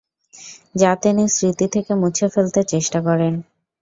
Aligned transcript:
যা 0.75 0.91
তিনি 1.03 1.23
স্মৃতি 1.29 1.65
থেকে 1.67 1.91
মুছে 1.95 2.25
ফেলতে 2.33 2.61
চেষ্টা 2.63 2.99
করেন। 3.01 3.33